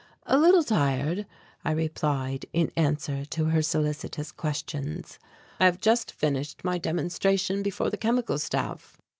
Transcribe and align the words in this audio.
"A 0.25 0.35
little 0.35 0.63
tired," 0.63 1.27
I 1.63 1.69
replied, 1.73 2.47
in 2.53 2.71
answer 2.75 3.23
to 3.23 3.45
her 3.45 3.61
solicitous 3.61 4.31
questions; 4.31 5.19
"I 5.59 5.65
have 5.65 5.79
just 5.79 6.11
finished 6.11 6.63
my 6.63 6.79
demonstration 6.79 7.61
before 7.61 7.91
the 7.91 7.97
Chemical 7.97 8.39
Staff." 8.39 8.99